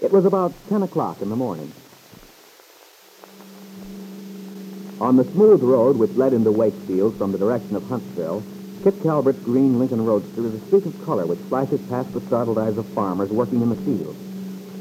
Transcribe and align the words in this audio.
It 0.00 0.10
was 0.10 0.24
about 0.24 0.54
10 0.70 0.82
o'clock 0.82 1.20
in 1.20 1.28
the 1.28 1.36
morning. 1.36 1.70
On 4.98 5.16
the 5.16 5.24
smooth 5.32 5.62
road 5.62 5.98
which 5.98 6.10
led 6.12 6.32
into 6.32 6.50
Wakefield 6.50 7.18
from 7.18 7.32
the 7.32 7.38
direction 7.38 7.76
of 7.76 7.84
Huntsville, 7.84 8.42
Kit 8.82 9.02
Calvert's 9.02 9.44
green 9.44 9.78
Lincoln 9.78 10.00
Roadster 10.00 10.46
is 10.46 10.54
a 10.54 10.66
streak 10.68 10.86
of 10.86 11.04
color 11.04 11.26
which 11.26 11.38
flashes 11.50 11.80
past 11.90 12.10
the 12.14 12.24
startled 12.28 12.56
eyes 12.56 12.78
of 12.78 12.88
farmers 12.94 13.28
working 13.28 13.60
in 13.60 13.68
the 13.68 13.76
fields. 13.84 14.16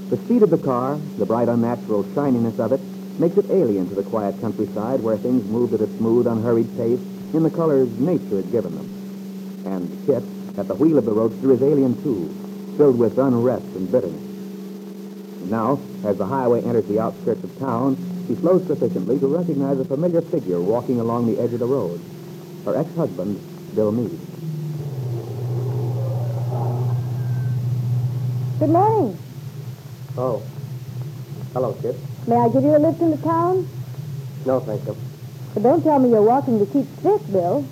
The 0.09 0.23
speed 0.23 0.42
of 0.42 0.52
the 0.52 0.58
car, 0.58 0.98
the 1.17 1.26
bright 1.26 1.50
unnatural 1.50 2.08
shininess 2.16 2.58
of 2.58 2.72
it, 2.72 2.80
makes 3.20 3.36
it 3.36 3.52
alien 3.52 3.89
to 3.89 3.95
the 3.95 4.08
quiet 4.08 4.39
countryside 4.39 5.02
where 5.02 5.17
things 5.17 5.44
move 5.52 5.73
at 5.73 5.81
a 5.81 5.98
smooth, 5.98 6.28
unhurried 6.28 6.72
pace 6.78 7.04
in 7.36 7.44
the 7.44 7.52
colors 7.52 7.89
nature 8.00 8.38
had 8.38 8.52
given 8.54 8.72
them. 8.72 8.88
And 9.67 9.92
Kit, 10.08 10.23
at 10.58 10.70
the 10.70 10.76
wheel 10.76 10.98
of 10.98 11.04
the 11.04 11.11
Roadster, 11.11 11.52
is 11.52 11.61
alien 11.61 12.02
too, 12.04 12.31
filled 12.78 12.98
with 12.98 13.17
unrest 13.17 13.67
and 13.76 13.92
bitterness. 13.92 14.29
Now, 15.49 15.80
as 16.05 16.15
the 16.17 16.27
highway 16.27 16.61
enters 16.61 16.86
the 16.86 16.99
outskirts 16.99 17.43
of 17.43 17.58
town, 17.58 17.98
she 18.27 18.36
slows 18.36 18.67
sufficiently 18.67 19.17
to 19.17 19.26
recognize 19.26 19.80
a 19.80 19.86
familiar 19.86 20.21
figure 20.21 20.61
walking 20.61 20.99
along 20.99 21.26
the 21.26 21.42
edge 21.42 21.54
of 21.54 21.60
the 21.60 21.65
road. 21.65 21.99
Her 22.65 22.77
ex-husband, 22.77 23.42
Bill 23.73 23.92
Meade. 23.92 24.20
Good 28.60 28.70
morning. 28.70 29.17
Oh. 30.15 30.43
Hello, 31.54 31.76
Kit. 31.81 31.95
May 32.27 32.36
I 32.36 32.49
give 32.49 32.64
you 32.64 32.76
a 32.76 32.77
lift 32.77 33.02
into 33.02 33.17
town? 33.23 33.67
No, 34.45 34.60
thank 34.60 34.86
you. 34.86 34.95
But 35.55 35.64
don't 35.64 35.81
tell 35.81 35.98
me 35.98 36.11
you're 36.11 36.21
walking 36.21 36.60
to 36.60 36.66
keep 36.67 36.86
fit, 37.02 37.31
Bill. 37.31 37.66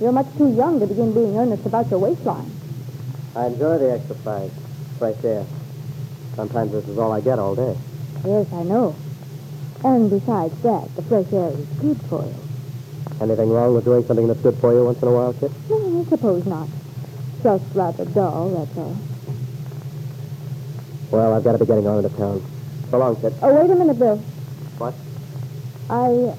You're 0.00 0.12
much 0.12 0.26
too 0.36 0.52
young 0.52 0.80
to 0.80 0.86
begin 0.86 1.14
being 1.14 1.38
earnest 1.38 1.64
about 1.64 1.88
your 1.90 2.00
waistline. 2.00 2.50
I 3.34 3.46
enjoy 3.46 3.78
the 3.78 3.92
exercise. 3.92 4.50
Right 5.00 5.24
air. 5.24 5.46
Sometimes 6.36 6.72
this 6.72 6.88
is 6.88 6.98
all 6.98 7.12
I 7.12 7.20
get 7.20 7.38
all 7.38 7.54
day. 7.54 7.76
Yes, 8.24 8.46
I 8.52 8.62
know. 8.62 8.94
And 9.84 10.08
besides 10.08 10.60
that, 10.62 10.94
the 10.96 11.02
fresh 11.02 11.32
air 11.32 11.48
is 11.50 11.66
good 11.80 12.00
for 12.08 12.24
you. 12.24 12.34
Anything 13.20 13.50
wrong 13.50 13.74
with 13.74 13.84
doing 13.84 14.04
something 14.06 14.26
that's 14.28 14.40
good 14.40 14.56
for 14.56 14.72
you 14.72 14.84
once 14.84 15.02
in 15.02 15.08
a 15.08 15.12
while, 15.12 15.32
Kit? 15.34 15.50
No, 15.68 16.00
I 16.00 16.08
suppose 16.08 16.46
not. 16.46 16.68
Just 17.42 17.64
rather 17.74 18.04
dull, 18.06 18.50
that's 18.50 18.78
all. 18.78 18.96
Well, 21.10 21.34
I've 21.34 21.44
got 21.44 21.52
to 21.52 21.58
be 21.58 21.66
getting 21.66 21.86
on 21.86 22.04
into 22.04 22.16
town. 22.16 22.42
So 22.90 22.98
long, 22.98 23.20
Kit. 23.20 23.34
Oh, 23.42 23.54
wait 23.54 23.70
a 23.70 23.74
minute, 23.74 23.98
Bill. 23.98 24.16
What? 24.78 24.94
I... 25.90 26.34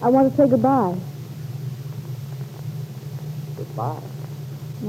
I 0.00 0.08
want 0.10 0.30
to 0.30 0.36
say 0.36 0.48
goodbye. 0.48 0.96
Goodbye. 3.56 4.00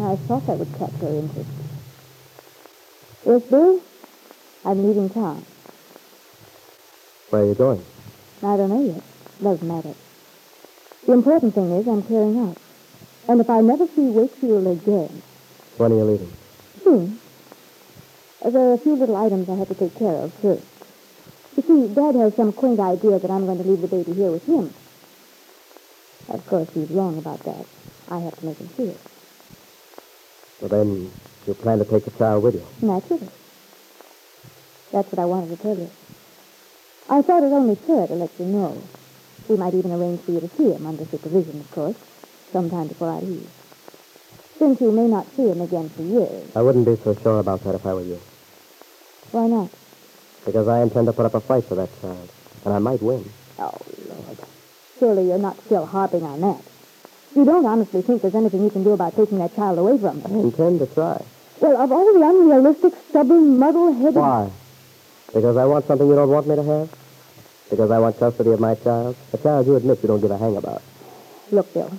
I 0.01 0.15
thought 0.27 0.45
that 0.45 0.57
would 0.59 0.77
catch 0.77 1.01
your 1.01 1.15
interest. 1.15 1.49
Yes, 3.25 3.41
Bill? 3.43 3.81
I'm 4.65 4.85
leaving 4.85 5.09
town. 5.09 5.45
Where 7.29 7.41
are 7.43 7.45
you 7.45 7.55
going? 7.55 7.83
I 8.43 8.57
don't 8.57 8.69
know 8.69 8.81
yet. 8.93 9.03
Doesn't 9.41 9.67
matter. 9.67 9.93
The 11.05 11.13
important 11.13 11.53
thing 11.55 11.71
is 11.71 11.87
I'm 11.87 12.03
clearing 12.03 12.39
out. 12.49 12.57
And 13.27 13.39
if 13.41 13.49
I 13.49 13.61
never 13.61 13.87
see 13.87 14.09
Wakefield 14.09 14.67
again, 14.67 15.21
When 15.77 15.91
are 15.91 15.95
you 15.95 16.03
leaving? 16.03 16.33
soon, 16.83 17.19
there 18.43 18.61
are 18.69 18.73
a 18.73 18.77
few 18.77 18.95
little 18.95 19.15
items 19.15 19.47
I 19.49 19.55
have 19.55 19.67
to 19.67 19.75
take 19.75 19.95
care 19.95 20.13
of 20.15 20.33
first. 20.35 20.65
You 21.55 21.63
see, 21.63 21.93
Dad 21.93 22.15
has 22.15 22.35
some 22.35 22.51
quaint 22.53 22.79
idea 22.79 23.19
that 23.19 23.29
I'm 23.29 23.45
going 23.45 23.61
to 23.61 23.67
leave 23.69 23.81
the 23.81 23.87
baby 23.87 24.13
here 24.13 24.31
with 24.31 24.45
him. 24.45 24.73
Of 26.29 26.45
course, 26.47 26.69
he's 26.73 26.89
wrong 26.91 27.17
about 27.17 27.39
that. 27.43 27.65
I 28.09 28.19
have 28.19 28.37
to 28.39 28.45
make 28.45 28.57
him 28.57 28.69
see 28.75 28.83
it. 28.83 28.99
Well, 30.61 30.69
then, 30.69 31.11
you 31.47 31.53
plan 31.53 31.79
to 31.79 31.85
take 31.85 32.05
the 32.05 32.11
child 32.11 32.43
with 32.43 32.55
you. 32.55 32.65
Naturally. 32.81 33.29
That's 34.91 35.11
what 35.11 35.19
I 35.19 35.25
wanted 35.25 35.49
to 35.55 35.57
tell 35.61 35.77
you. 35.77 35.89
I 37.09 37.21
thought 37.21 37.43
it 37.43 37.51
only 37.51 37.75
fair 37.75 38.07
to 38.07 38.13
let 38.13 38.31
you 38.39 38.45
know. 38.45 38.81
We 39.47 39.57
might 39.57 39.73
even 39.73 39.91
arrange 39.91 40.21
for 40.21 40.31
you 40.31 40.39
to 40.41 40.49
see 40.49 40.71
him, 40.71 40.85
under 40.85 41.05
supervision, 41.05 41.59
of 41.59 41.71
course, 41.71 41.95
sometime 42.51 42.87
before 42.87 43.09
I 43.09 43.19
leave. 43.19 43.49
Since 44.57 44.81
you 44.81 44.91
may 44.91 45.07
not 45.07 45.25
see 45.35 45.47
him 45.47 45.61
again 45.61 45.89
for 45.89 46.01
years. 46.01 46.55
I 46.55 46.61
wouldn't 46.61 46.85
be 46.85 46.95
so 47.03 47.15
sure 47.15 47.39
about 47.39 47.63
that 47.63 47.75
if 47.75 47.85
I 47.85 47.93
were 47.93 48.03
you. 48.03 48.19
Why 49.31 49.47
not? 49.47 49.69
Because 50.45 50.67
I 50.67 50.81
intend 50.81 51.07
to 51.07 51.13
put 51.13 51.25
up 51.25 51.33
a 51.33 51.41
fight 51.41 51.65
for 51.65 51.75
that 51.75 51.89
child. 52.01 52.29
And 52.65 52.73
I 52.73 52.79
might 52.79 53.01
win. 53.01 53.29
Oh, 53.57 53.77
Lord. 54.07 54.37
Surely 54.99 55.27
you're 55.27 55.39
not 55.39 55.59
still 55.65 55.85
harping 55.85 56.23
on 56.23 56.41
that. 56.41 56.61
You 57.35 57.45
don't 57.45 57.65
honestly 57.65 58.01
think 58.01 58.21
there's 58.21 58.35
anything 58.35 58.63
you 58.63 58.69
can 58.69 58.83
do 58.83 58.91
about 58.91 59.15
taking 59.15 59.37
that 59.37 59.55
child 59.55 59.77
away 59.77 59.97
from 59.97 60.21
I 60.25 60.29
intend 60.29 60.79
to 60.79 60.87
try. 60.87 61.23
Well, 61.61 61.77
of 61.77 61.91
all 61.91 62.13
the 62.13 62.21
unrealistic, 62.21 62.93
stubborn, 63.09 63.59
muddle-headed... 63.59 64.15
Why? 64.15 64.51
Because 65.33 65.57
I 65.57 65.65
want 65.65 65.85
something 65.85 66.07
you 66.07 66.15
don't 66.15 66.29
want 66.29 66.47
me 66.47 66.55
to 66.55 66.63
have? 66.63 66.89
Because 67.69 67.91
I 67.91 67.99
want 67.99 68.17
custody 68.17 68.49
of 68.51 68.59
my 68.59 68.75
child? 68.75 69.15
A 69.33 69.37
child 69.37 69.67
you 69.67 69.75
admit 69.75 70.01
you 70.01 70.07
don't 70.07 70.21
give 70.21 70.31
a 70.31 70.37
hang 70.37 70.57
about. 70.57 70.81
Look, 71.51 71.71
Bill, 71.73 71.91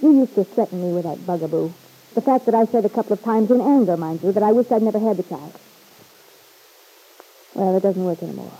you 0.00 0.20
used 0.20 0.34
to 0.36 0.44
threaten 0.44 0.80
me 0.80 0.92
with 0.92 1.04
that 1.04 1.26
bugaboo. 1.26 1.72
The 2.14 2.20
fact 2.20 2.46
that 2.46 2.54
I 2.54 2.64
said 2.66 2.84
a 2.84 2.88
couple 2.88 3.12
of 3.12 3.22
times 3.22 3.50
in 3.50 3.60
anger, 3.60 3.96
mind 3.96 4.22
you, 4.22 4.32
that 4.32 4.42
I 4.42 4.52
wished 4.52 4.70
I'd 4.72 4.82
never 4.82 4.98
had 4.98 5.16
the 5.16 5.22
child. 5.24 5.52
Well, 7.54 7.76
it 7.76 7.82
doesn't 7.82 8.04
work 8.04 8.22
anymore. 8.22 8.52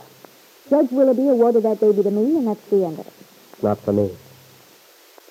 Judge 0.69 0.90
Willoughby 0.90 1.28
awarded 1.28 1.62
that 1.62 1.80
baby 1.80 2.02
to 2.02 2.10
me, 2.10 2.36
and 2.36 2.48
that's 2.48 2.64
the 2.66 2.84
end 2.84 2.98
of 2.98 3.06
it. 3.06 3.12
Not 3.62 3.78
for 3.80 3.92
me. 3.92 4.10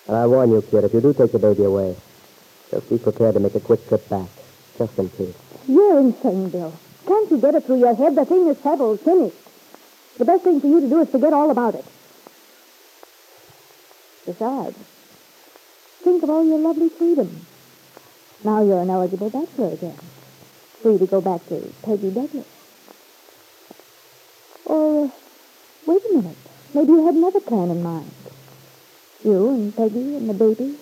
And 0.08 0.16
I 0.16 0.26
warn 0.26 0.52
you, 0.52 0.62
Kit, 0.62 0.86
if 0.86 0.94
you 0.94 1.02
do 1.02 1.14
take 1.14 1.32
the 1.32 1.40
baby 1.40 1.64
away, 1.64 1.96
just 2.72 2.90
be 2.90 2.98
prepared 2.98 3.36
to 3.36 3.40
make 3.40 3.56
a 3.56 3.60
quick 3.60 3.86
trip 3.88 4.08
back. 4.10 4.30
Just 4.78 4.98
in 4.98 5.10
case. 5.10 5.36
You're 5.68 6.00
insane, 6.00 6.50
Bill. 6.50 6.74
Can't 7.08 7.32
you 7.32 7.38
get 7.40 7.56
it 7.56 7.64
through 7.64 7.80
your 7.80 7.96
head? 7.96 8.16
The 8.16 8.26
thing 8.26 8.48
is 8.48 8.58
settled, 8.60 9.00
finished. 9.00 9.38
The 10.18 10.26
best 10.26 10.44
thing 10.44 10.60
for 10.60 10.68
you 10.68 10.82
to 10.82 10.90
do 10.90 11.00
is 11.00 11.10
forget 11.10 11.32
all 11.32 11.50
about 11.52 11.76
it. 11.76 11.86
Besides, 14.26 14.76
think 16.04 16.22
of 16.22 16.30
all 16.30 16.44
your 16.44 16.60
lovely 16.60 16.90
freedom. 16.90 17.46
Now 18.44 18.62
you're 18.62 18.82
an 18.82 18.90
eligible 18.90 19.30
bachelor 19.30 19.72
again. 19.72 19.98
Free 20.82 20.98
to 20.98 21.08
go 21.08 21.22
back 21.22 21.48
to 21.48 21.74
Peggy 21.84 22.12
Douglas. 22.12 22.46
Or, 24.66 25.12
wait 25.86 26.02
a 26.10 26.14
minute. 26.14 26.38
Maybe 26.74 26.92
you 26.92 27.06
had 27.06 27.16
another 27.16 27.40
plan 27.40 27.72
in 27.72 27.82
mind. 27.82 28.12
You 29.24 29.50
and 29.50 29.76
Peggy 29.76 30.18
and 30.18 30.30
the 30.30 30.34
baby 30.34 30.78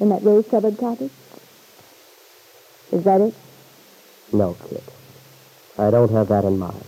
in 0.00 0.08
that 0.08 0.22
rose-covered 0.22 0.76
cottage? 0.76 1.12
Is 2.90 3.04
that 3.04 3.20
it? 3.20 3.34
No, 4.32 4.56
Kit. 4.68 4.82
I 5.78 5.90
don't 5.90 6.10
have 6.10 6.28
that 6.28 6.44
in 6.44 6.58
mind. 6.58 6.84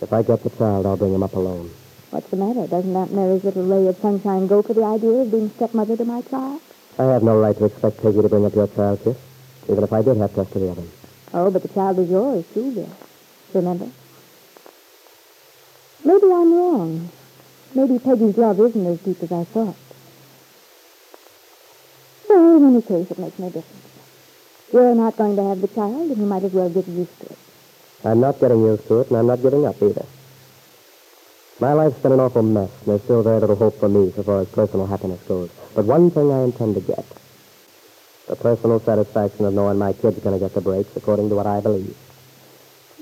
If 0.00 0.12
I 0.12 0.22
get 0.22 0.42
the 0.42 0.50
child, 0.50 0.86
I'll 0.86 0.96
bring 0.96 1.14
him 1.14 1.22
up 1.22 1.34
alone. 1.34 1.70
What's 2.10 2.28
the 2.30 2.36
matter? 2.36 2.66
Doesn't 2.66 2.96
Aunt 2.96 3.12
Mary's 3.12 3.44
little 3.44 3.64
ray 3.64 3.86
of 3.88 3.98
sunshine 3.98 4.46
go 4.46 4.62
for 4.62 4.72
the 4.72 4.84
idea 4.84 5.10
of 5.10 5.30
being 5.30 5.50
stepmother 5.50 5.96
to 5.96 6.04
my 6.04 6.22
child? 6.22 6.62
I 6.98 7.04
have 7.04 7.22
no 7.22 7.38
right 7.38 7.56
to 7.58 7.66
expect 7.66 8.02
Peggy 8.02 8.22
to 8.22 8.28
bring 8.28 8.46
up 8.46 8.54
your 8.54 8.68
child, 8.68 9.00
Kit. 9.04 9.16
Even 9.68 9.84
if 9.84 9.92
I 9.92 10.00
did 10.00 10.16
have 10.16 10.34
custody 10.34 10.68
of 10.68 10.78
him. 10.78 10.90
Oh, 11.34 11.50
but 11.50 11.62
the 11.62 11.68
child 11.68 11.98
is 11.98 12.08
yours, 12.08 12.44
too, 12.54 12.72
Bill. 12.72 12.88
Remember? 13.52 13.88
Maybe 16.04 16.24
I'm 16.24 16.54
wrong. 16.54 17.10
Maybe 17.74 17.98
Peggy's 17.98 18.38
love 18.38 18.58
isn't 18.60 18.86
as 18.86 18.98
deep 19.00 19.22
as 19.22 19.30
I 19.30 19.44
thought. 19.44 19.76
Well, 22.30 22.56
in 22.56 22.66
any 22.66 22.82
case, 22.82 23.10
it 23.10 23.18
makes 23.18 23.38
no 23.38 23.50
difference. 23.50 23.84
You're 24.72 24.94
not 24.94 25.16
going 25.18 25.36
to 25.36 25.44
have 25.44 25.60
the 25.60 25.68
child, 25.68 26.10
and 26.10 26.16
you 26.16 26.24
might 26.24 26.44
as 26.44 26.52
well 26.52 26.70
get 26.70 26.88
used 26.88 27.20
to 27.20 27.26
it. 27.26 27.38
I'm 28.04 28.20
not 28.20 28.38
getting 28.38 28.62
used 28.62 28.86
to 28.88 29.00
it, 29.00 29.08
and 29.08 29.18
I'm 29.18 29.26
not 29.26 29.42
giving 29.42 29.66
up 29.66 29.82
either. 29.82 30.06
My 31.60 31.72
life's 31.72 31.98
been 31.98 32.12
an 32.12 32.20
awful 32.20 32.42
mess, 32.42 32.70
and 32.80 32.86
there's 32.86 33.02
still 33.02 33.22
very 33.22 33.40
little 33.40 33.56
hope 33.56 33.80
for 33.80 33.88
me 33.88 34.12
so 34.14 34.22
far 34.22 34.40
as 34.40 34.48
personal 34.48 34.86
happiness 34.86 35.20
goes. 35.26 35.50
But 35.74 35.86
one 35.86 36.10
thing 36.10 36.30
I 36.30 36.44
intend 36.44 36.76
to 36.76 36.80
get. 36.80 37.04
The 38.28 38.36
personal 38.36 38.78
satisfaction 38.80 39.44
of 39.44 39.54
knowing 39.54 39.78
my 39.78 39.92
kid's 39.92 40.20
going 40.20 40.38
to 40.38 40.44
get 40.44 40.54
the 40.54 40.60
breaks 40.60 40.94
according 40.96 41.30
to 41.30 41.34
what 41.34 41.46
I 41.46 41.60
believe. 41.60 41.96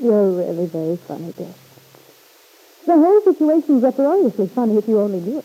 You're 0.00 0.30
really 0.30 0.66
very 0.66 0.96
funny, 0.96 1.32
Dick. 1.32 1.54
The 2.86 2.94
whole 2.94 3.20
situation's 3.22 3.84
uproariously 3.84 4.46
funny 4.48 4.78
if 4.78 4.88
you 4.88 5.00
only 5.00 5.20
knew 5.20 5.38
it. 5.38 5.44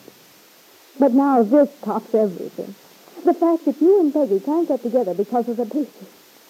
But 0.99 1.13
now 1.13 1.43
this 1.43 1.67
tops 1.83 2.13
everything. 2.13 2.75
The 3.25 3.33
fact 3.33 3.65
that 3.65 3.81
you 3.81 3.99
and 3.99 4.13
Peggy 4.13 4.39
can't 4.39 4.67
get 4.67 4.83
together 4.83 5.13
because 5.13 5.49
of 5.49 5.57
the 5.57 5.65
baby. 5.65 5.89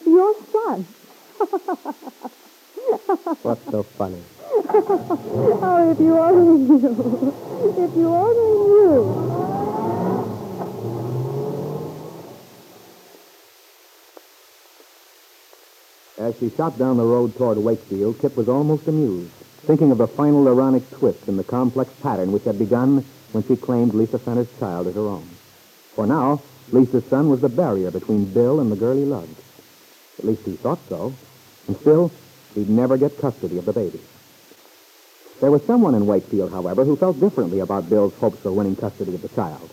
Your 0.05 0.35
son. 0.51 0.85
What's 3.43 3.63
so 3.71 3.83
funny? 3.83 4.21
oh, 4.73 5.91
if 5.91 5.99
you 5.99 6.17
only 6.17 6.57
knew. 6.67 7.33
If 7.77 7.95
you 7.95 8.07
only 8.13 8.51
knew. 8.69 9.01
As 16.17 16.37
she 16.39 16.49
shot 16.55 16.77
down 16.77 16.97
the 16.97 17.03
road 17.03 17.35
toward 17.35 17.57
Wakefield, 17.57 18.19
Kit 18.19 18.37
was 18.37 18.47
almost 18.47 18.87
amused, 18.87 19.31
thinking 19.65 19.91
of 19.91 19.97
the 19.97 20.07
final 20.07 20.47
ironic 20.47 20.89
twist 20.91 21.27
in 21.27 21.37
the 21.37 21.43
complex 21.43 21.91
pattern 22.01 22.31
which 22.31 22.43
had 22.43 22.59
begun 22.59 23.05
when 23.31 23.43
she 23.47 23.55
claimed 23.55 23.93
Lisa 23.93 24.19
Fenner's 24.19 24.47
child 24.59 24.87
as 24.87 24.95
her 24.95 25.07
own. 25.07 25.27
For 25.95 26.05
now, 26.05 26.41
Lisa's 26.71 27.05
son 27.09 27.29
was 27.29 27.41
the 27.41 27.49
barrier 27.49 27.89
between 27.91 28.25
Bill 28.33 28.59
and 28.59 28.71
the 28.71 28.75
girl 28.75 28.97
he 28.97 29.03
loved. 29.05 29.35
At 30.19 30.25
least 30.25 30.43
he 30.45 30.55
thought 30.57 30.79
so. 30.89 31.15
And 31.67 31.77
still, 31.79 32.11
he'd 32.55 32.69
never 32.69 32.97
get 32.97 33.19
custody 33.19 33.57
of 33.57 33.65
the 33.65 33.73
baby. 33.73 33.99
There 35.39 35.51
was 35.51 35.63
someone 35.65 35.95
in 35.95 36.05
Wakefield, 36.05 36.51
however, 36.51 36.85
who 36.85 36.95
felt 36.95 37.19
differently 37.19 37.59
about 37.59 37.89
Bill's 37.89 38.13
hopes 38.15 38.39
for 38.39 38.51
winning 38.51 38.75
custody 38.75 39.15
of 39.15 39.21
the 39.21 39.29
child. 39.29 39.71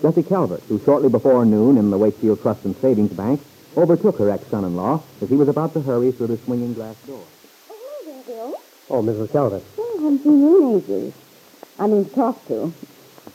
Jessie 0.00 0.22
Calvert, 0.22 0.62
who 0.62 0.80
shortly 0.80 1.10
before 1.10 1.44
noon 1.44 1.76
in 1.76 1.90
the 1.90 1.98
Wakefield 1.98 2.40
Trust 2.40 2.64
and 2.64 2.74
Savings 2.76 3.12
Bank 3.12 3.40
overtook 3.76 4.18
her 4.18 4.30
ex-son-in-law 4.30 5.02
as 5.20 5.28
he 5.28 5.36
was 5.36 5.48
about 5.48 5.74
to 5.74 5.80
hurry 5.80 6.10
through 6.10 6.28
the 6.28 6.38
swinging 6.38 6.72
glass 6.72 6.96
door. 7.06 7.22
Oh, 7.70 8.02
there, 8.06 8.22
Bill. 8.22 8.54
Oh, 8.88 9.02
Mrs. 9.02 9.30
Calvert. 9.30 9.62
I 9.78 9.92
haven't 9.96 10.22
seen 10.22 10.40
you 10.40 10.70
in 10.72 10.78
ages. 10.78 11.14
I 11.78 11.86
mean, 11.86 12.06
to 12.06 12.10
talk 12.14 12.46
to. 12.48 12.72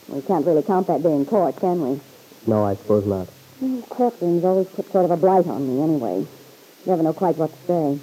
We 0.08 0.22
can't 0.22 0.44
really 0.44 0.62
count 0.62 0.88
that 0.88 1.02
day 1.02 1.12
in 1.12 1.24
court, 1.24 1.56
can 1.56 1.80
we? 1.80 2.00
No, 2.46 2.64
I 2.64 2.74
suppose 2.74 3.06
not. 3.06 3.28
Well, 3.60 3.82
courtrooms 3.82 4.44
always 4.44 4.68
put 4.68 4.90
sort 4.90 5.04
of 5.04 5.12
a 5.12 5.16
blight 5.16 5.46
on 5.46 5.66
me 5.66 5.82
anyway. 5.82 6.18
You 6.18 6.26
never 6.84 7.02
know 7.02 7.12
quite 7.12 7.36
what 7.36 7.50
to 7.50 7.66
say. 7.66 8.00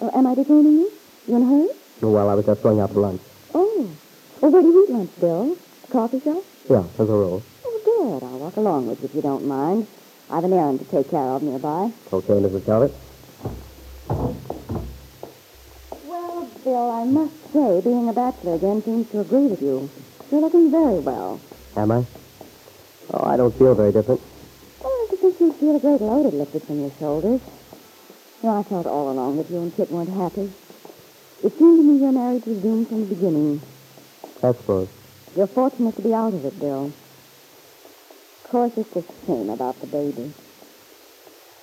Oh, 0.00 0.10
am 0.14 0.26
I 0.26 0.34
detaining 0.34 0.72
you? 0.80 0.92
You 1.26 1.36
in 1.36 1.42
a 1.42 1.46
hurry? 1.46 1.68
Well, 2.02 2.28
I 2.28 2.34
was 2.34 2.44
just 2.44 2.62
going 2.62 2.80
out 2.80 2.92
to 2.92 3.00
lunch. 3.00 3.22
Oh. 3.54 3.88
Well, 4.40 4.50
where 4.50 4.62
do 4.62 4.68
you 4.68 4.84
eat 4.84 4.90
lunch, 4.90 5.10
Bill? 5.20 5.56
Coffee 5.90 6.20
shop? 6.20 6.44
Yeah, 6.68 6.84
as 6.98 7.08
a 7.08 7.12
rule. 7.12 7.42
Oh, 7.64 7.80
good. 8.20 8.26
I'll 8.26 8.38
walk 8.38 8.56
along 8.56 8.88
with 8.88 9.00
you 9.00 9.06
if 9.06 9.14
you 9.14 9.22
don't 9.22 9.46
mind. 9.46 9.86
I've 10.28 10.44
an 10.44 10.52
errand 10.52 10.80
to 10.80 10.84
take 10.86 11.10
care 11.10 11.30
of 11.30 11.42
nearby. 11.42 11.92
Okay, 12.12 12.34
Mrs. 12.34 12.66
Calvert. 12.66 12.92
Well, 16.04 16.50
Bill, 16.62 16.90
I 16.90 17.04
must 17.04 17.52
say, 17.52 17.80
being 17.80 18.08
a 18.08 18.12
bachelor 18.12 18.54
again 18.54 18.82
seems 18.82 19.10
to 19.12 19.20
agree 19.20 19.46
with 19.46 19.62
you. 19.62 19.88
You're 20.30 20.40
looking 20.42 20.70
very 20.70 20.98
well. 20.98 21.40
Am 21.76 21.90
I? 21.90 22.04
Oh, 23.14 23.24
I 23.24 23.36
don't 23.36 23.54
feel 23.56 23.74
very 23.74 23.92
different. 23.92 24.20
Well, 24.82 24.92
I 25.10 25.16
think 25.16 25.40
you'd 25.40 25.54
feel 25.54 25.76
a 25.76 25.80
great 25.80 26.00
load 26.00 26.34
lifted 26.34 26.64
from 26.64 26.80
your 26.80 26.92
shoulders. 26.98 27.40
You 28.42 28.50
know, 28.50 28.58
I 28.60 28.62
felt 28.64 28.86
all 28.86 29.10
along 29.10 29.38
that 29.38 29.50
you 29.50 29.58
and 29.58 29.74
Kit 29.74 29.90
weren't 29.90 30.10
happy. 30.10 30.52
It 31.42 31.56
seemed 31.58 31.78
to 31.78 31.82
me 31.82 32.00
your 32.00 32.12
marriage 32.12 32.44
was 32.44 32.58
doomed 32.58 32.88
from 32.88 33.08
the 33.08 33.14
beginning. 33.14 33.60
I 34.42 34.52
suppose. 34.52 34.88
You're 35.36 35.46
fortunate 35.46 35.96
to 35.96 36.02
be 36.02 36.14
out 36.14 36.34
of 36.34 36.44
it, 36.44 36.58
Bill. 36.60 36.92
Of 38.44 38.50
course, 38.50 38.72
it's 38.76 38.92
just 38.94 39.08
a 39.08 39.26
shame 39.26 39.50
about 39.50 39.80
the 39.80 39.86
baby. 39.86 40.32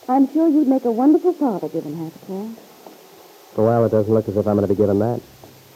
I'm 0.09 0.31
sure 0.33 0.49
you'd 0.49 0.67
make 0.67 0.85
a 0.85 0.91
wonderful 0.91 1.33
father 1.33 1.69
given 1.69 1.97
half 1.97 2.23
a 2.23 2.25
chance. 2.27 2.59
Well, 3.55 3.85
it 3.85 3.89
doesn't 3.89 4.13
look 4.13 4.27
as 4.27 4.35
if 4.35 4.45
I'm 4.45 4.55
going 4.55 4.67
to 4.67 4.73
be 4.73 4.77
given 4.77 4.99
that. 4.99 5.21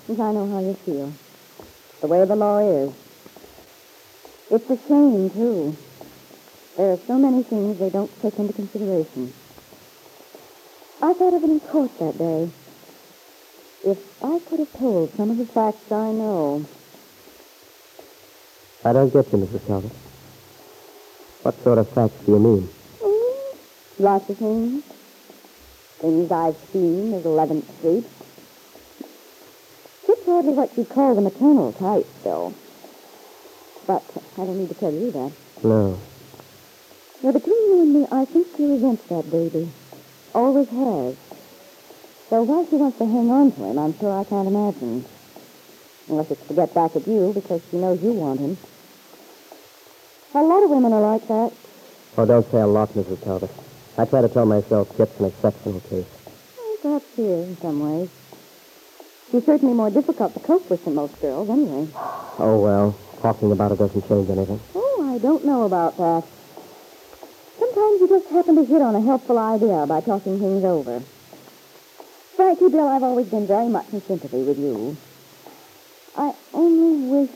Yes, 0.07 0.19
I 0.19 0.31
know 0.31 0.49
how 0.51 0.59
you 0.59 0.73
feel. 0.73 1.13
The 2.01 2.07
way 2.07 2.25
the 2.25 2.35
law 2.35 2.57
is. 2.57 2.91
It's 4.51 4.69
a 4.69 4.77
shame, 4.88 5.29
too. 5.29 5.77
There 6.75 6.91
are 6.91 6.99
so 7.07 7.17
many 7.17 7.44
things 7.44 7.79
they 7.79 7.89
don't 7.89 8.11
take 8.21 8.38
into 8.38 8.53
consideration. 8.53 9.33
I 11.01 11.13
thought 11.13 11.33
of 11.33 11.44
it 11.44 11.49
in 11.49 11.59
court 11.59 11.91
that 11.99 12.17
day. 12.17 12.49
If 13.85 13.97
I 14.23 14.39
could 14.49 14.59
have 14.59 14.73
told 14.79 15.15
some 15.15 15.29
of 15.29 15.38
the 15.38 15.45
facts 15.53 15.91
I 15.91 16.11
know, 16.11 16.65
I 18.83 18.94
don't 18.94 19.13
get 19.13 19.31
you, 19.31 19.38
Mrs. 19.39 19.65
Calvert. 19.67 19.91
What 21.44 21.63
sort 21.63 21.77
of 21.77 21.94
facts 21.94 22.17
do 22.25 22.31
you 22.33 22.39
mean? 22.39 22.69
mm, 23.01 23.57
lots 23.99 24.29
of 24.29 24.38
things. 24.38 24.83
Things 26.01 26.31
I've 26.31 26.57
seen 26.73 27.13
as 27.13 27.23
11th 27.23 27.77
Street. 27.79 28.05
It's 30.09 30.25
hardly 30.25 30.53
what 30.53 30.75
you'd 30.77 30.89
call 30.89 31.15
the 31.15 31.21
maternal 31.21 31.73
type, 31.73 32.07
Bill. 32.23 32.55
But 33.85 34.03
I 34.38 34.45
don't 34.45 34.59
need 34.59 34.69
to 34.69 34.75
tell 34.75 34.91
you 34.91 35.11
that. 35.11 35.31
No. 35.63 35.99
Well, 37.21 37.33
between 37.33 37.57
you 37.69 37.81
and 37.81 37.94
me, 37.94 38.06
I 38.11 38.25
think 38.25 38.47
she 38.57 38.63
resents 38.63 39.04
that 39.09 39.30
baby. 39.31 39.71
Always 40.33 40.67
has. 40.69 41.15
So 42.29 42.43
why 42.43 42.65
she 42.69 42.75
wants 42.75 42.97
to 42.97 43.05
hang 43.05 43.31
on 43.31 43.51
to 43.53 43.63
him, 43.63 43.79
I'm 43.79 43.97
sure 43.97 44.11
I 44.11 44.23
can't 44.25 44.47
imagine. 44.47 45.05
Unless 46.09 46.31
it's 46.31 46.47
to 46.47 46.53
get 46.53 46.73
back 46.73 46.95
at 46.95 47.07
you 47.07 47.31
because 47.33 47.61
she 47.71 47.77
knows 47.77 48.01
you 48.03 48.11
want 48.11 48.39
him. 48.39 48.57
A 50.33 50.41
lot 50.41 50.63
of 50.63 50.69
women 50.69 50.93
are 50.93 51.01
like 51.01 51.27
that. 51.27 51.51
Oh, 52.17 52.25
don't 52.25 52.49
say 52.51 52.59
a 52.59 52.67
lot, 52.67 52.93
Mrs. 52.93 53.23
Calvert. 53.23 53.49
I 53.97 54.05
try 54.05 54.21
to 54.21 54.29
tell 54.29 54.45
myself 54.45 54.95
Kit's 54.97 55.17
an 55.19 55.25
exceptional 55.25 55.79
case. 55.81 56.05
Well, 56.57 56.77
perhaps 56.81 57.05
she 57.15 57.23
is 57.23 57.47
in 57.49 57.57
some 57.61 57.79
ways. 57.79 58.09
She's 59.31 59.45
certainly 59.45 59.73
more 59.73 59.89
difficult 59.89 60.33
to 60.33 60.39
cope 60.39 60.69
with 60.69 60.83
than 60.85 60.95
most 60.95 61.19
girls, 61.21 61.49
anyway. 61.49 61.87
Oh, 62.39 62.59
well, 62.59 62.95
talking 63.23 63.51
about 63.51 63.71
it 63.71 63.79
doesn't 63.79 64.07
change 64.07 64.29
anything. 64.29 64.59
Oh, 64.75 65.11
I 65.11 65.17
don't 65.17 65.43
know 65.43 65.63
about 65.63 65.97
that. 65.97 66.23
Sometimes 67.77 68.01
you 68.01 68.07
just 68.07 68.33
happen 68.33 68.55
to 68.55 68.65
hit 68.65 68.81
on 68.81 68.95
a 68.95 69.01
helpful 69.01 69.37
idea 69.37 69.85
by 69.85 70.01
talking 70.01 70.39
things 70.39 70.65
over. 70.65 70.99
Frankly, 72.35 72.69
Bill, 72.69 72.87
I've 72.87 73.03
always 73.03 73.27
been 73.27 73.45
very 73.45 73.67
much 73.67 73.85
in 73.93 74.01
sympathy 74.01 74.41
with 74.41 74.57
you. 74.57 74.97
I 76.15 76.33
only 76.55 77.05
wish. 77.05 77.29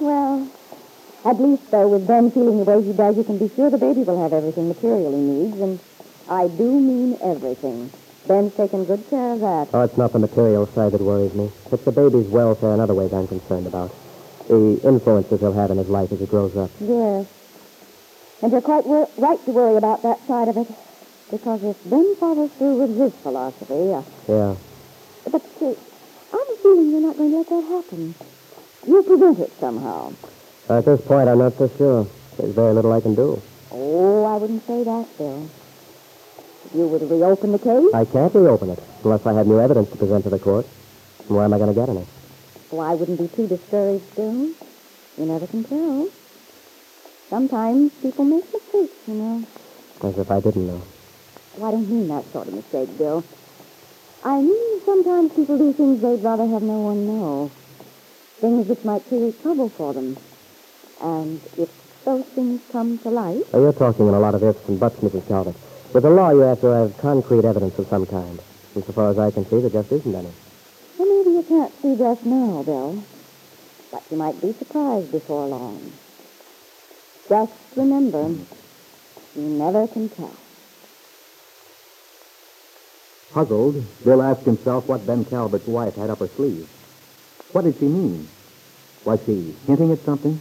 Well, 0.00 0.50
at 1.26 1.38
least, 1.38 1.70
though, 1.70 1.88
with 1.88 2.06
Ben 2.06 2.30
feeling 2.30 2.56
the 2.56 2.64
way 2.64 2.82
he 2.82 2.94
does, 2.94 3.18
you 3.18 3.24
can 3.24 3.36
be 3.36 3.54
sure 3.54 3.68
the 3.68 3.76
baby 3.76 4.00
will 4.00 4.22
have 4.22 4.32
everything 4.32 4.68
material 4.68 5.12
he 5.12 5.20
needs, 5.20 5.60
and 5.60 5.78
I 6.30 6.48
do 6.48 6.72
mean 6.72 7.18
everything. 7.20 7.92
Ben's 8.26 8.54
taken 8.54 8.86
good 8.86 9.04
care 9.10 9.34
of 9.34 9.40
that. 9.40 9.68
Oh, 9.74 9.82
it's 9.82 9.98
not 9.98 10.14
the 10.14 10.20
material 10.20 10.66
side 10.72 10.92
that 10.92 11.02
worries 11.02 11.34
me. 11.34 11.52
It's 11.70 11.84
the 11.84 11.92
baby's 11.92 12.28
welfare 12.28 12.72
in 12.72 12.80
other 12.80 12.94
ways 12.94 13.12
I'm 13.12 13.28
concerned 13.28 13.66
about. 13.66 13.94
The 14.48 14.80
influences 14.88 15.40
he'll 15.40 15.52
have 15.52 15.70
in 15.70 15.76
his 15.76 15.90
life 15.90 16.10
as 16.12 16.20
he 16.20 16.24
grows 16.24 16.56
up. 16.56 16.70
Yes. 16.80 17.26
And 18.42 18.52
you're 18.52 18.60
quite 18.62 18.86
wor- 18.86 19.08
right 19.18 19.42
to 19.44 19.50
worry 19.50 19.76
about 19.76 20.02
that 20.02 20.26
side 20.26 20.48
of 20.48 20.56
it. 20.56 20.66
Because 21.30 21.62
if 21.62 21.76
Ben 21.88 22.16
follows 22.18 22.50
through 22.58 22.76
with 22.80 22.98
his 22.98 23.12
philosophy, 23.22 23.92
uh, 23.92 24.02
Yeah. 24.26 24.56
but 25.30 25.42
uh, 25.62 25.74
I'm 26.32 26.56
feeling 26.62 26.90
you're 26.90 27.00
not 27.00 27.16
going 27.16 27.30
to 27.30 27.36
let 27.38 27.48
that 27.48 27.64
happen. 27.68 28.14
You'll 28.86 29.02
prevent 29.04 29.38
it 29.38 29.52
somehow. 29.60 30.12
At 30.68 30.84
this 30.86 31.00
point, 31.02 31.28
I'm 31.28 31.38
not 31.38 31.56
so 31.58 31.68
sure. 31.76 32.06
There's 32.38 32.54
very 32.54 32.72
little 32.74 32.92
I 32.92 33.00
can 33.00 33.14
do. 33.14 33.40
Oh, 33.70 34.24
I 34.24 34.36
wouldn't 34.38 34.66
say 34.66 34.82
that, 34.82 35.06
Bill. 35.18 35.48
If 36.66 36.74
you 36.74 36.86
were 36.88 36.98
to 36.98 37.06
reopen 37.06 37.52
the 37.52 37.58
case, 37.58 37.94
I 37.94 38.04
can't 38.04 38.34
reopen 38.34 38.70
it 38.70 38.82
unless 39.04 39.24
I 39.26 39.32
have 39.34 39.46
new 39.46 39.60
evidence 39.60 39.90
to 39.90 39.96
present 39.96 40.24
to 40.24 40.30
the 40.30 40.38
court. 40.38 40.66
And 41.28 41.36
where 41.36 41.44
am 41.44 41.52
I 41.54 41.58
going 41.58 41.72
to 41.74 41.78
get 41.78 41.88
any? 41.88 42.06
well, 42.70 42.80
I 42.88 42.94
wouldn't 42.94 43.18
be 43.18 43.28
too 43.36 43.46
discouraged, 43.48 44.14
Bill. 44.16 44.50
You 45.18 45.26
never 45.26 45.46
can 45.46 45.64
tell. 45.64 46.08
Sometimes 47.30 47.92
people 48.02 48.24
make 48.24 48.44
mistakes, 48.52 48.98
you 49.06 49.14
know. 49.14 49.44
As 50.02 50.18
if 50.18 50.30
I 50.30 50.40
didn't 50.40 50.66
know. 50.66 50.82
Oh, 51.58 51.64
I 51.64 51.70
don't 51.70 51.88
mean 51.88 52.08
that 52.08 52.24
sort 52.32 52.48
of 52.48 52.54
mistake, 52.54 52.90
Bill. 52.98 53.24
I 54.24 54.40
mean 54.40 54.80
sometimes 54.84 55.32
people 55.34 55.56
do 55.56 55.72
things 55.72 56.02
they'd 56.02 56.22
rather 56.22 56.46
have 56.46 56.62
no 56.62 56.80
one 56.80 57.06
know. 57.06 57.52
Things 58.40 58.66
which 58.66 58.84
might 58.84 59.06
create 59.08 59.40
trouble 59.42 59.70
for 59.76 59.94
them. 59.94 60.18
And 61.00 61.40
if 61.56 61.68
those 62.04 62.24
things 62.34 62.60
come 62.72 62.98
to 62.98 63.08
light, 63.08 63.44
Oh, 63.52 63.60
you're 63.62 63.72
talking 63.72 64.08
in 64.08 64.14
a 64.14 64.18
lot 64.20 64.34
of 64.34 64.42
ifs 64.42 64.60
and 64.68 64.80
buts, 64.80 64.96
Mrs. 65.00 65.26
Calvert. 65.28 65.56
With 65.94 66.02
the 66.02 66.10
law, 66.10 66.30
you 66.30 66.40
have 66.40 66.60
to 66.62 66.66
have 66.68 66.96
concrete 66.98 67.44
evidence 67.44 67.78
of 67.78 67.86
some 67.88 68.06
kind. 68.06 68.40
And 68.74 68.84
so 68.84 68.92
far 68.92 69.10
as 69.10 69.18
I 69.18 69.30
can 69.30 69.44
see, 69.48 69.60
there 69.60 69.70
just 69.70 69.92
isn't 69.92 70.14
any. 70.14 70.32
well, 70.98 71.08
maybe 71.08 71.30
you 71.36 71.44
can't 71.46 71.72
see 71.82 71.94
just 71.96 72.24
now, 72.26 72.62
Bill. 72.64 73.04
But 73.90 74.02
you 74.10 74.16
might 74.16 74.40
be 74.40 74.52
surprised 74.58 75.10
before 75.12 75.46
long. 75.46 75.92
Just 77.30 77.52
remember, 77.76 78.28
you 79.36 79.42
never 79.42 79.86
can 79.86 80.08
tell. 80.08 80.34
Puzzled, 83.30 83.84
Bill 84.04 84.20
asked 84.20 84.42
himself 84.42 84.88
what 84.88 85.06
Ben 85.06 85.24
Calvert's 85.24 85.68
wife 85.68 85.94
had 85.94 86.10
up 86.10 86.18
her 86.18 86.26
sleeve. 86.26 86.68
What 87.52 87.62
did 87.62 87.78
she 87.78 87.84
mean? 87.84 88.26
Was 89.04 89.20
she 89.24 89.54
hinting 89.68 89.92
at 89.92 90.00
something? 90.00 90.40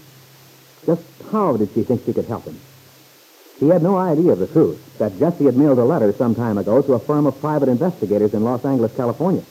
Just 0.87 1.03
how 1.31 1.57
did 1.57 1.69
she 1.75 1.83
think 1.83 2.05
she 2.07 2.13
could 2.13 2.25
help 2.25 2.45
him? 2.45 2.59
He 3.59 3.67
had 3.67 3.83
no 3.83 3.95
idea 3.95 4.31
of 4.31 4.39
the 4.39 4.47
truth, 4.47 4.97
that 4.97 5.19
Jessie 5.19 5.45
had 5.45 5.57
mailed 5.57 5.77
a 5.77 5.85
letter 5.85 6.11
some 6.13 6.33
time 6.33 6.57
ago 6.57 6.81
to 6.81 6.93
a 6.93 6.99
firm 6.99 7.27
of 7.27 7.39
private 7.39 7.69
investigators 7.69 8.33
in 8.33 8.43
Los 8.43 8.65
Angeles, 8.65 8.95
California. 8.95 9.43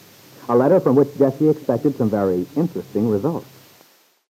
A 0.49 0.57
letter 0.57 0.81
from 0.81 0.97
which 0.97 1.17
Jessie 1.17 1.51
expected 1.51 1.97
some 1.97 2.11
very 2.11 2.49
interesting 2.57 3.09
results. 3.09 3.47